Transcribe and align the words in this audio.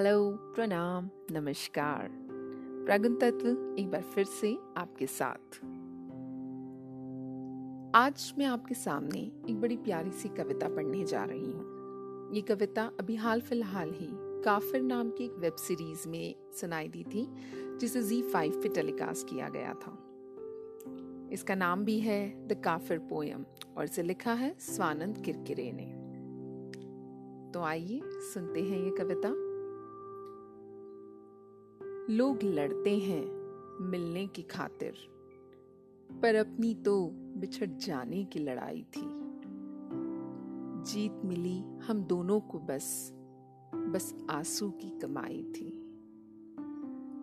Hello, 0.00 0.30
प्रणाम, 0.30 1.10
नमस्कार। 1.30 2.08
प्रगुण 2.86 3.14
तत्व 3.14 3.76
एक 3.78 3.90
बार 3.90 4.02
फिर 4.02 4.24
से 4.24 4.58
आपके 4.76 5.06
साथ। 5.06 5.56
आज 7.96 8.34
मैं 8.38 8.46
आपके 8.46 8.74
सामने 8.74 9.18
एक 9.18 9.60
बड़ी 9.60 9.76
प्यारी 9.76 10.10
सी 10.10 10.28
कविता 10.28 10.68
पढ़ने 10.68 11.04
जा 11.04 11.24
रही 11.24 11.52
हूँ। 11.52 12.34
ये 12.34 12.40
कविता 12.40 12.90
अभी 13.00 13.16
हाल 13.16 13.40
फ़िलहाल 13.40 13.90
ही 13.90 14.08
काफिर 14.42 14.82
नाम 14.82 15.10
की 15.10 15.24
एक 15.24 15.32
वेब 15.32 15.54
सीरीज़ 15.54 16.08
में 16.08 16.34
सुनाई 16.60 16.88
दी 16.88 17.04
थी, 17.04 17.28
जिसे 17.78 18.02
जी 18.02 18.22
फाइव 18.22 18.52
पे 18.52 18.68
टेलीकास्ट 18.68 19.28
किया 19.28 19.48
गया 19.48 19.74
था। 19.74 19.98
इसका 21.32 21.54
नाम 21.54 21.84
भी 21.84 22.00
है 22.00 22.48
द 22.48 22.62
काफिर 22.64 22.98
पोयम 22.98 23.44
और 23.76 23.84
इसे 23.84 24.02
लिखा 24.02 24.32
है 24.32 24.56
स्वानंद 24.58 25.18
किरकिरे 25.18 25.72
ने। 25.74 26.00
तो 27.52 27.60
आइए 27.60 28.00
सुनते 28.04 28.62
हैं 28.62 28.84
ये 28.84 28.90
कविता। 28.90 29.49
लोग 32.10 32.42
लड़ते 32.42 32.98
हैं 32.98 33.24
मिलने 33.80 34.26
की 34.26 34.42
खातिर। 34.42 34.94
पर 36.22 36.34
अपनी 36.34 36.74
तो 36.74 37.10
बिछड़ 37.12 37.70
जाने 37.70 38.24
की 38.24 38.38
लड़ाई 38.38 38.86
थी। 38.96 39.02
जीत 40.82 41.24
मिली 41.24 41.58
हम 41.58 42.02
दोनों 42.02 42.40
को 42.40 42.58
बस 42.58 43.12
बस 43.74 44.26
आँसू 44.30 44.70
की 44.70 44.90
कमाई 44.90 45.42
थी। 45.42 45.70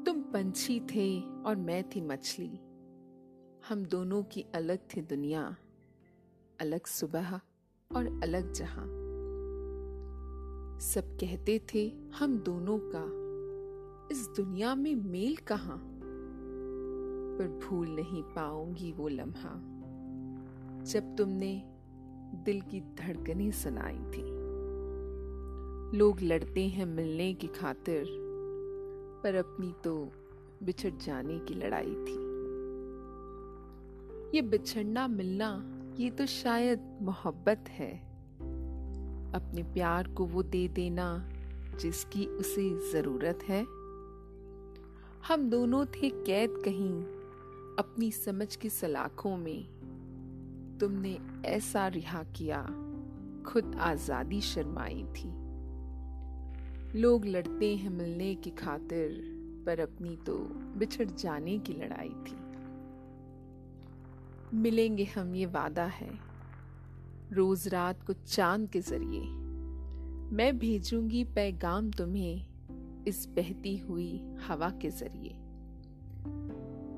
तुम 0.05 0.21
पंछी 0.21 0.79
थे 0.79 1.21
और 1.21 1.55
मैं 1.55 1.89
थी 1.89 2.01
मछली। 2.01 2.59
हम 3.69 3.85
दोनों 3.85 4.23
की 4.23 4.45
अलग 4.55 4.79
थी 4.79 5.01
दुनिया, 5.01 5.55
अलग 6.61 6.85
सुबह 6.85 7.39
और 7.95 8.05
अलग 8.23 8.53
जहाँ। 8.53 8.85
सब 10.79 11.17
कहते 11.19 11.61
थे 11.73 11.91
हम 12.19 12.37
दोनों 12.37 12.79
का 12.79 13.26
इस 14.17 14.27
दुनिया 14.27 14.75
में 14.75 14.95
मेल 14.95 15.35
कहाँ? 15.35 15.77
पर 17.37 17.59
भूल 17.63 17.89
नहीं 17.89 18.23
पाऊँगी 18.23 18.91
वो 18.91 19.07
लम्हा, 19.07 19.51
जब 20.83 21.15
तुमने 21.15 21.63
दिल 22.45 22.61
की 22.61 22.81
धड़कनें 22.81 23.51
सुनाई 23.51 23.99
थी। 23.99 24.23
लोग 25.97 26.21
लड़ते 26.21 26.67
हैं 26.67 26.85
मिलने 26.85 27.33
की 27.33 27.47
खातिर, 27.47 28.05
पर 29.23 29.35
अपनी 29.35 29.73
तो 29.83 30.11
बिछड़ 30.63 30.93
जाने 30.93 31.39
की 31.39 31.53
लड़ाई 31.53 31.95
थी। 32.07 32.17
ये 34.37 34.41
बिछड़ना 34.41 35.07
मिलना, 35.07 35.79
ये 35.99 36.11
तो 36.11 36.25
शायद 36.25 36.99
मोहब्बत 37.01 37.65
है। 37.69 37.93
अपने 39.35 39.63
प्यार 39.63 40.07
को 40.07 40.25
वो 40.25 40.43
दे 40.43 40.67
देना, 40.67 41.29
जिसकी 41.79 42.25
उसे 42.25 42.91
ज़रूरत 42.91 43.39
है। 43.43 43.76
हम 45.25 45.49
दोनों 45.49 45.85
थे 45.85 46.09
कैद 46.09 46.49
कहीं 46.65 47.03
अपनी 47.79 48.11
समझ 48.11 48.55
की 48.55 48.69
सलाखों 48.69 49.37
में। 49.37 49.63
तुमने 50.79 51.19
ऐसा 51.45 51.87
रिहा 51.87 52.23
किया, 52.23 52.61
खुद 53.45 53.75
आज़ादी 53.79 54.41
शर्माई 54.41 55.03
थी। 55.03 55.29
लोग 56.99 57.25
लड़ते 57.25 57.75
हैं 57.75 57.89
मिलने 57.89 58.35
की 58.35 58.49
खातिर, 58.49 59.09
पर 59.65 59.79
अपनी 59.79 60.15
तो 60.15 60.37
बिछड़ 60.77 61.09
जाने 61.09 61.59
की 61.59 61.73
लड़ाई 61.73 62.09
थी। 62.09 62.37
मिलेंगे 64.57 65.03
हम, 65.03 65.35
ये 65.35 65.45
वादा 65.45 65.85
है। 65.85 66.11
रोज 67.31 67.67
रात 67.67 68.03
को 68.03 68.13
चाँद 68.13 68.69
के 68.69 68.81
ज़रिए। 68.81 69.21
मैं 70.35 70.57
भेजूँगी 70.57 71.23
पैगाम 71.23 71.91
तुम्हें 71.91 72.47
इस 73.07 73.27
बहती 73.27 73.77
हुई 73.77 74.25
हवा 74.47 74.69
के 74.69 74.89
ज़रिए। 74.89 75.35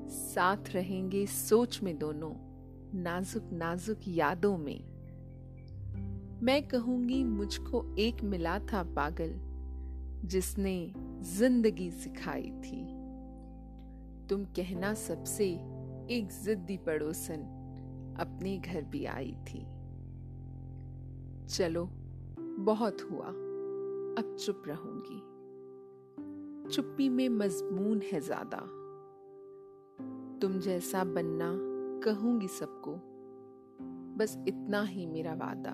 साथ 0.10 0.58
रहेंगे 0.70 1.26
सोच 1.26 1.84
में 1.84 2.00
दोनों, 2.00 2.34
नाजुक 3.00 3.50
नाजुक 3.54 4.00
यादों 4.08 4.58
में। 4.58 4.84
मैं 6.44 6.68
कहूँगी, 6.68 7.24
मुझको 7.24 7.96
एक 7.96 8.24
मिला 8.24 8.60
था 8.60 8.84
पागल, 8.84 9.34
जिसने 10.28 10.94
ज़िंदगी 11.22 11.92
सिखाई 11.92 12.52
थी। 12.52 12.86
तुम 14.28 14.46
कहना 14.46 14.94
सबसे 14.94 15.50
एक 16.12 16.30
जिद्दी 16.44 16.78
पड़ोसन 16.78 17.56
अपने 18.20 18.58
घर 18.58 18.82
भी 18.82 19.06
आई 19.06 19.36
थी। 19.48 19.66
चलो, 21.48 21.90
बहुत 22.60 22.98
हुआ, 23.02 23.28
अब 24.20 24.38
चुप 24.46 24.64
रहूँगी। 24.68 25.39
चुप्पी 26.72 27.10
में 27.10 27.30
मजमून 27.30 28.02
है 28.02 28.20
ज़्यादा। 28.22 28.58
तुम 30.42 30.60
जैसा 30.60 31.04
बनना 31.04 31.48
कहूँगी 32.04 32.48
सबको। 32.48 32.92
बस 34.18 34.38
इतना 34.48 34.82
ही 34.84 35.06
मेरा 35.06 35.34
वादा। 35.34 35.74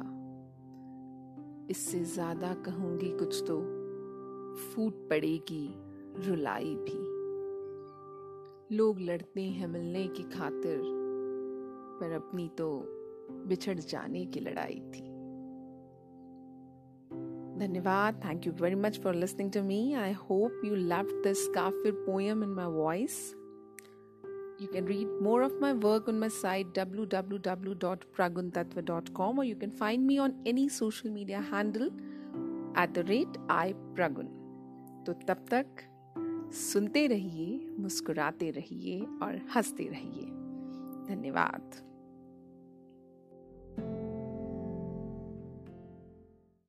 इससे 1.70 2.04
ज़्यादा 2.04 2.54
कहूँगी 2.54 3.10
कुछ 3.10 3.44
तो। 3.48 3.58
फूट 4.56 5.10
पड़ेगी 5.10 5.68
रुलाई 6.28 6.76
भी। 6.76 7.00
लोग 8.76 9.00
लड़ते 9.00 9.42
हैं 9.42 9.68
मिलने 9.68 10.08
की 10.08 10.24
खातिर, 10.24 10.82
पर 12.00 12.12
अपनी 12.12 12.48
तो 12.50 12.70
बिछड़ 13.48 13.80
जाने 13.80 14.26
की 14.26 14.40
लड़ाई 14.40 14.80
थी। 14.96 15.15
धन्यवाद। 17.58 18.22
Thank 18.26 18.48
you 18.48 18.54
very 18.54 18.76
much 18.76 19.00
for 19.00 19.16
listening 19.16 19.52
to 19.52 19.64
me 19.64 19.94
I 19.94 20.12
hope 20.12 20.62
you 20.66 20.76
love 20.76 21.22
this 21.24 21.48
काफिर 21.48 21.92
poem 21.92 22.44
in 22.44 22.50
my 22.50 22.66
voice 22.66 23.36
you 24.62 24.68
can 24.68 24.86
read 24.86 25.08
more 25.24 25.44
of 25.44 25.54
my 25.62 25.74
work 25.74 26.10
on 26.10 26.20
my 26.20 26.30
site 26.30 26.68
W 26.80 27.06
W 27.06 27.38
W 27.38 27.74
dot 27.74 28.04
Pragun 28.16 28.50
Tatva 28.50 28.82
dot 28.82 29.10
com 29.10 29.40
और 29.40 29.46
you 29.46 29.56
can 29.56 29.70
find 29.70 30.06
me 30.06 30.18
on 30.18 30.44
any 30.48 30.70
social 30.70 31.10
media 31.10 31.40
handle 31.40 31.92
at 32.80 32.94
the 32.94 33.06
rate 33.08 33.38
I 33.52 33.74
Pragun 33.76 34.28
तो 35.08 35.14
तब 35.14 35.46
तक 35.52 35.66
सुनते 36.54 37.08
रहिए, 37.08 37.76
मुस्कुराते 37.80 38.50
रहिए 38.52 39.00
और 39.22 39.42
हँसते 39.56 39.84
रहिए। 39.84 40.26
धन्यवाद। 41.16 41.85